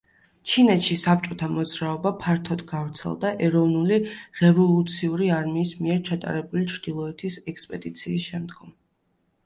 [0.51, 8.75] ჩინეთში საბჭოთა მოძრაობა ფართოდ გავრცელდა ეროვნული-რევოლუციური არმიის მიერ ჩატარებული ჩრდილოეთის ექსპედიციის შემდგომ.